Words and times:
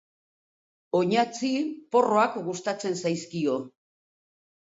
oinatzi 0.99 1.49
porroak 1.95 2.39
gustatzen 2.47 2.97
zaizkio 3.05 3.59